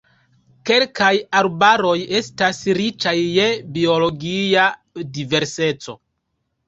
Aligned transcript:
Kelkaj 0.69 1.09
arbaroj 1.41 1.93
estas 2.21 2.61
riĉaj 2.79 3.15
je 3.19 3.47
biologia 3.79 4.65
diverseco. 5.19 5.97